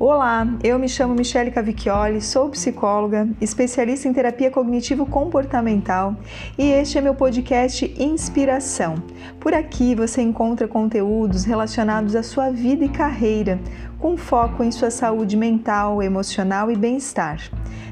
[0.00, 6.14] Olá, eu me chamo Michele Cavicchioli, sou psicóloga, especialista em terapia cognitivo-comportamental
[6.56, 8.94] e este é meu podcast Inspiração.
[9.40, 13.58] Por aqui você encontra conteúdos relacionados à sua vida e carreira,
[13.98, 17.50] com foco em sua saúde mental, emocional e bem-estar.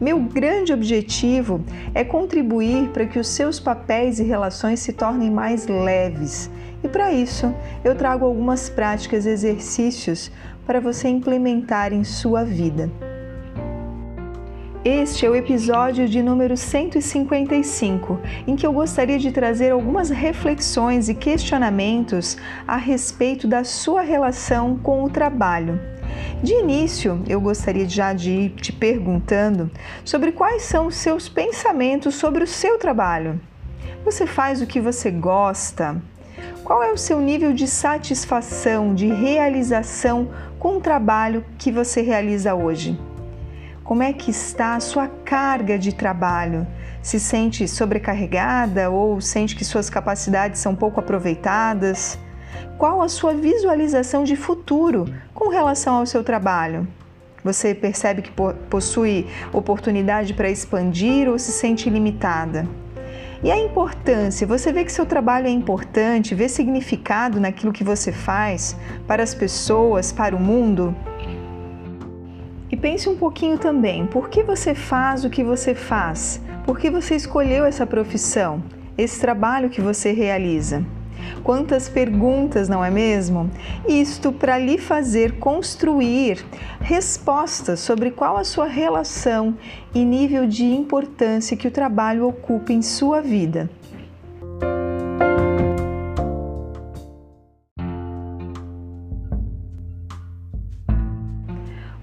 [0.00, 5.66] Meu grande objetivo é contribuir para que os seus papéis e relações se tornem mais
[5.66, 6.48] leves.
[6.84, 7.52] E para isso,
[7.82, 10.30] eu trago algumas práticas e exercícios
[10.68, 12.92] para você implementar em sua vida.
[14.84, 21.08] Este é o episódio de número 155, em que eu gostaria de trazer algumas reflexões
[21.08, 22.36] e questionamentos
[22.66, 25.80] a respeito da sua relação com o trabalho.
[26.42, 29.70] De início, eu gostaria já de ir te perguntando
[30.04, 33.40] sobre quais são os seus pensamentos sobre o seu trabalho.
[34.04, 35.96] Você faz o que você gosta?
[36.64, 42.54] Qual é o seu nível de satisfação, de realização com o trabalho que você realiza
[42.54, 42.98] hoje?
[43.84, 46.66] Como é que está a sua carga de trabalho?
[47.00, 52.18] Se sente sobrecarregada ou sente que suas capacidades são pouco aproveitadas?
[52.76, 56.86] Qual a sua visualização de futuro com relação ao seu trabalho?
[57.42, 58.32] Você percebe que
[58.68, 62.68] possui oportunidade para expandir ou se sente limitada?
[63.40, 68.10] E a importância, você vê que seu trabalho é importante, vê significado naquilo que você
[68.10, 70.94] faz para as pessoas, para o mundo?
[72.68, 76.42] E pense um pouquinho também, por que você faz o que você faz?
[76.66, 78.60] Por que você escolheu essa profissão,
[78.96, 80.84] esse trabalho que você realiza?
[81.42, 83.50] Quantas perguntas, não é mesmo?
[83.86, 86.44] Isto para lhe fazer construir
[86.80, 89.56] respostas sobre qual a sua relação
[89.94, 93.70] e nível de importância que o trabalho ocupa em sua vida.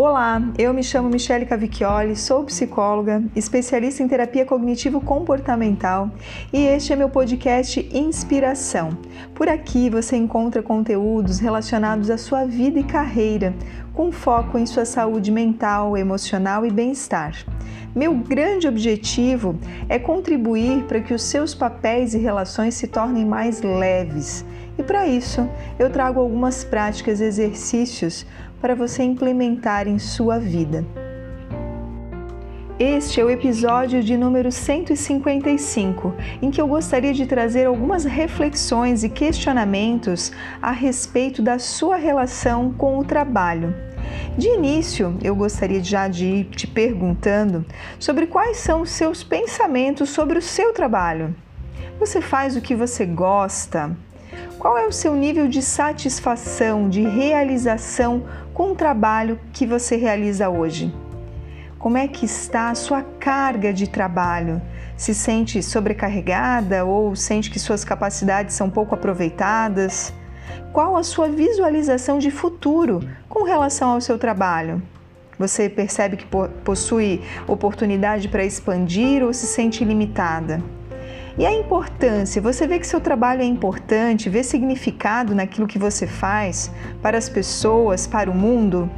[0.00, 6.08] Olá, eu me chamo Michele Cavicchioli, sou psicóloga, especialista em terapia cognitivo-comportamental
[6.52, 8.90] e este é meu podcast Inspiração.
[9.34, 13.52] Por aqui você encontra conteúdos relacionados à sua vida e carreira,
[13.92, 17.34] com foco em sua saúde mental, emocional e bem-estar.
[17.92, 19.58] Meu grande objetivo
[19.88, 24.44] é contribuir para que os seus papéis e relações se tornem mais leves.
[24.78, 28.24] E para isso, eu trago algumas práticas e exercícios
[28.60, 30.84] para você implementar em sua vida.
[32.78, 39.02] Este é o episódio de número 155, em que eu gostaria de trazer algumas reflexões
[39.02, 40.30] e questionamentos
[40.62, 43.74] a respeito da sua relação com o trabalho.
[44.36, 47.66] De início, eu gostaria já de ir te perguntando
[47.98, 51.34] sobre quais são os seus pensamentos sobre o seu trabalho.
[51.98, 53.96] Você faz o que você gosta?
[54.58, 60.48] Qual é o seu nível de satisfação, de realização com o trabalho que você realiza
[60.48, 60.92] hoje?
[61.78, 64.60] Como é que está a sua carga de trabalho?
[64.96, 70.12] Se sente sobrecarregada ou sente que suas capacidades são pouco aproveitadas?
[70.72, 72.98] Qual a sua visualização de futuro
[73.28, 74.82] com relação ao seu trabalho?
[75.38, 76.26] Você percebe que
[76.64, 80.60] possui oportunidade para expandir ou se sente limitada?
[81.38, 86.04] E a importância, você vê que seu trabalho é importante, vê significado naquilo que você
[86.04, 86.68] faz
[87.00, 88.90] para as pessoas, para o mundo?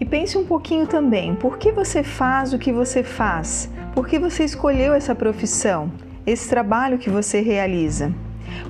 [0.00, 3.68] E pense um pouquinho também, por que você faz o que você faz?
[3.94, 5.92] Por que você escolheu essa profissão,
[6.24, 8.10] esse trabalho que você realiza?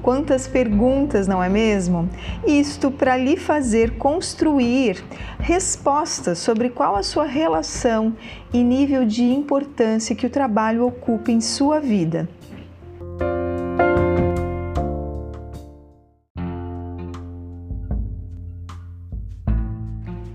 [0.00, 2.08] Quantas perguntas, não é mesmo?
[2.46, 5.04] Isto para lhe fazer construir
[5.38, 8.16] respostas sobre qual a sua relação
[8.52, 12.28] e nível de importância que o trabalho ocupa em sua vida.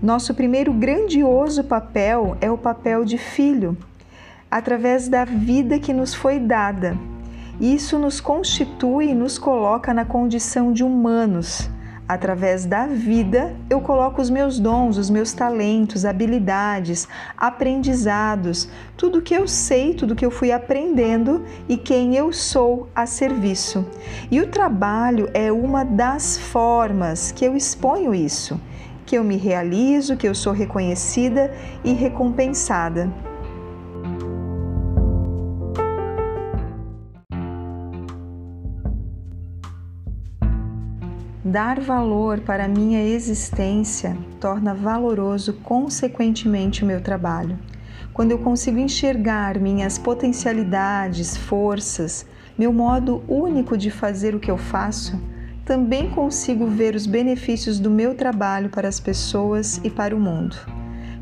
[0.00, 3.76] Nosso primeiro grandioso papel é o papel de filho,
[4.50, 6.96] através da vida que nos foi dada
[7.60, 11.68] isso nos constitui e nos coloca na condição de humanos.
[12.08, 17.06] Através da vida, eu coloco os meus dons, os meus talentos, habilidades,
[17.36, 18.66] aprendizados,
[18.96, 23.84] tudo que eu sei, tudo que eu fui aprendendo e quem eu sou a serviço.
[24.30, 28.58] E o trabalho é uma das formas que eu exponho isso,
[29.04, 31.52] que eu me realizo, que eu sou reconhecida
[31.84, 33.27] e recompensada.
[41.48, 47.58] Dar valor para a minha existência torna valoroso, consequentemente, o meu trabalho.
[48.12, 52.26] Quando eu consigo enxergar minhas potencialidades, forças,
[52.58, 55.18] meu modo único de fazer o que eu faço,
[55.64, 60.54] também consigo ver os benefícios do meu trabalho para as pessoas e para o mundo.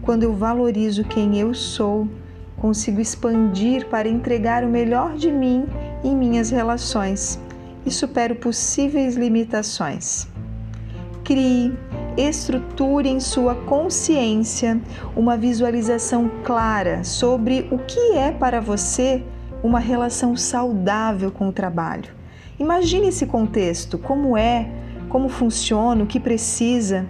[0.02, 2.08] Quando eu valorizo quem eu sou,
[2.56, 5.66] consigo expandir para entregar o melhor de mim
[6.02, 7.45] em minhas relações
[7.86, 10.28] e supero possíveis limitações.
[11.24, 11.72] Crie,
[12.16, 14.80] estruture em sua consciência
[15.14, 19.22] uma visualização clara sobre o que é para você
[19.62, 22.14] uma relação saudável com o trabalho.
[22.58, 24.70] Imagine esse contexto, como é,
[25.08, 27.06] como funciona, o que precisa.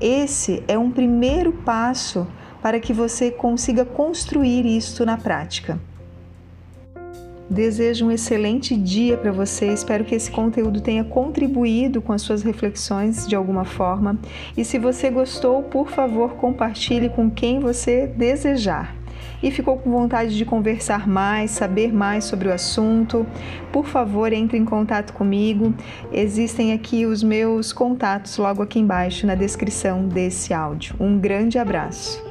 [0.00, 2.26] Esse é um primeiro passo
[2.62, 5.80] para que você consiga construir isto na prática.
[7.50, 9.72] Desejo um excelente dia para você.
[9.72, 14.18] Espero que esse conteúdo tenha contribuído com as suas reflexões de alguma forma.
[14.56, 18.94] E se você gostou, por favor, compartilhe com quem você desejar
[19.42, 23.26] e ficou com vontade de conversar mais, saber mais sobre o assunto,
[23.72, 25.72] por favor, entre em contato comigo.
[26.12, 30.96] Existem aqui os meus contatos logo aqui embaixo na descrição desse áudio.
[30.98, 32.27] Um grande abraço.